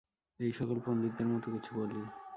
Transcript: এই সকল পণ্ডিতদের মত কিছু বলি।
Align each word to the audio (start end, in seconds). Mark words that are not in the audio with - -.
এই 0.39 0.51
সকল 0.51 0.77
পণ্ডিতদের 0.85 1.27
মত 1.27 1.45
কিছু 1.49 1.71
বলি। 1.77 1.99